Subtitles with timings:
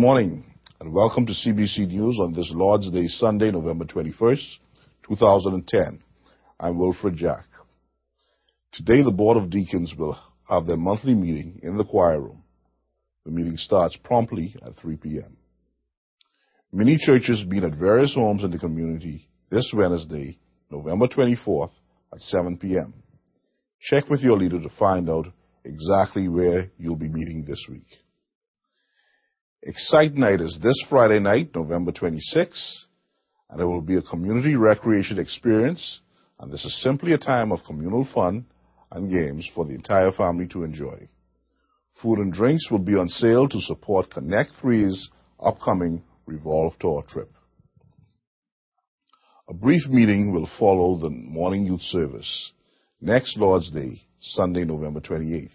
[0.00, 0.42] morning,
[0.80, 4.56] and welcome to CBC News on this Lord's Day, Sunday, November 21st,
[5.06, 6.02] 2010.
[6.58, 7.44] I'm Wilfred Jack.
[8.72, 12.42] Today, the Board of Deacons will have their monthly meeting in the choir room.
[13.26, 15.36] The meeting starts promptly at 3 p.m.
[16.72, 20.38] Many churches meet at various homes in the community this Wednesday,
[20.70, 21.72] November 24th
[22.14, 22.94] at 7 p.m.
[23.82, 25.26] Check with your leader to find out
[25.66, 27.98] exactly where you'll be meeting this week.
[29.62, 32.78] Excite Night is this Friday night, November 26th,
[33.50, 36.00] and it will be a community recreation experience,
[36.38, 38.46] and this is simply a time of communal fun
[38.90, 41.06] and games for the entire family to enjoy.
[42.00, 47.30] Food and drinks will be on sale to support Connect 3's upcoming Revolve Tour trip.
[49.50, 52.52] A brief meeting will follow the morning youth service
[53.02, 55.50] next Lord's Day, Sunday, November 28th.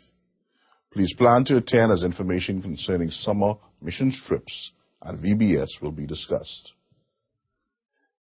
[0.96, 4.72] Please plan to attend as information concerning summer mission trips
[5.04, 6.72] at VBS will be discussed.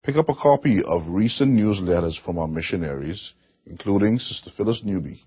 [0.02, 3.33] Pick up a copy of recent newsletters from our missionaries,
[3.64, 5.22] including Sister Phyllis Newby.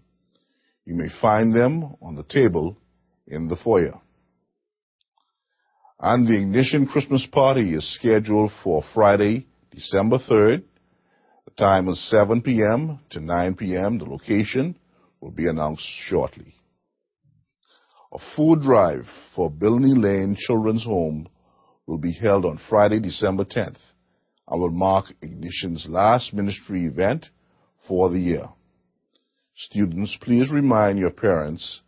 [0.85, 2.77] You may find them on the table
[3.25, 3.99] in the foyer.
[5.99, 10.65] And the Ignition Christmas party is scheduled for Friday, December 3rd.
[11.45, 12.99] The time is 7 p.m.
[13.09, 13.97] to 9 p.m.
[13.97, 14.77] The location
[15.19, 16.53] will be announced shortly.
[18.13, 21.27] A food drive for Bilney Lane Children's Home
[21.87, 23.79] will be held on Friday, December 10th
[24.47, 27.25] and will mark Ignition's last ministry event
[27.87, 28.45] for the year.
[29.55, 31.81] Students, please remind your parents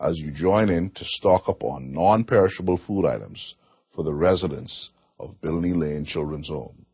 [0.00, 3.54] as you join in to stock up on non-perishable food items
[3.94, 4.90] for the residents
[5.20, 6.86] of Bilney Lane Children's Home.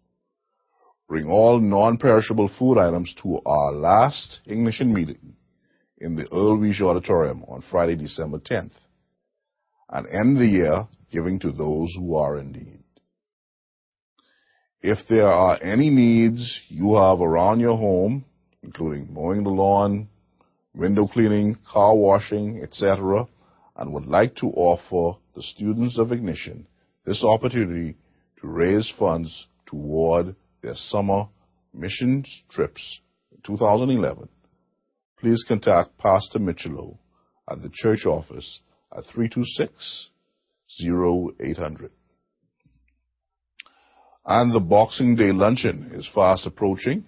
[1.08, 5.36] Bring all non-perishable food items to our last Ignition meeting
[6.04, 8.72] in the Earl Weege Auditorium on Friday, December 10th,
[9.88, 12.84] and end the year giving to those who are in need.
[14.82, 18.26] If there are any needs you have around your home,
[18.62, 20.08] including mowing the lawn,
[20.74, 23.26] window cleaning, car washing, etc.,
[23.76, 26.66] and would like to offer the students of Ignition
[27.06, 27.96] this opportunity
[28.42, 31.28] to raise funds toward their summer
[31.72, 33.00] mission trips
[33.32, 34.28] in 2011,
[35.18, 36.98] please contact Pastor Michelo
[37.50, 38.60] at the church office
[38.96, 40.10] at 326
[40.80, 41.90] 0800.
[44.26, 47.04] And the Boxing Day luncheon is fast approaching.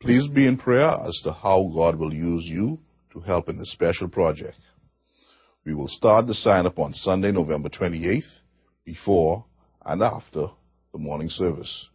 [0.00, 2.78] Please be in prayer as to how God will use you
[3.12, 4.58] to help in this special project.
[5.64, 8.22] We will start the sign up on Sunday, November 28th,
[8.84, 9.44] before
[9.84, 10.46] and after
[10.92, 11.88] the morning service.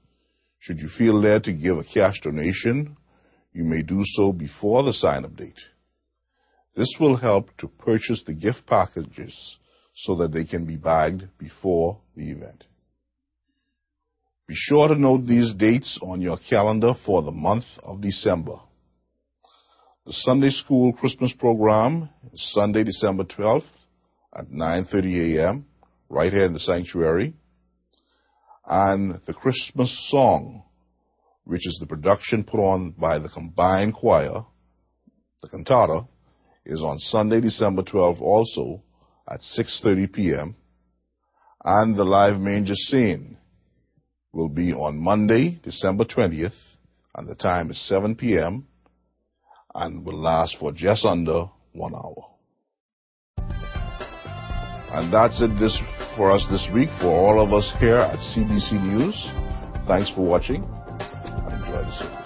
[0.59, 2.97] Should you feel led to give a cash donation,
[3.53, 5.59] you may do so before the sign up date.
[6.75, 9.57] This will help to purchase the gift packages
[9.95, 12.63] so that they can be bagged before the event.
[14.47, 18.57] Be sure to note these dates on your calendar for the month of December.
[20.05, 23.63] The Sunday School Christmas program is Sunday, December 12th
[24.35, 25.65] at 9.30 a.m.
[26.09, 27.33] right here in the sanctuary.
[28.65, 30.63] And the Christmas song,
[31.45, 34.45] which is the production put on by the combined choir,
[35.41, 36.07] the cantata,
[36.65, 38.81] is on Sunday, December 12th also
[39.29, 40.55] at 6.30 p.m.
[41.63, 43.37] And the live manger scene
[44.31, 46.53] will be on Monday, December 20th,
[47.15, 48.65] and the time is 7 p.m.
[49.75, 52.29] and will last for just under one hour.
[54.93, 55.77] And that's it this
[56.15, 59.15] for us this week for all of us here at CBC News.
[59.87, 60.82] Thanks for watching
[61.73, 62.22] service.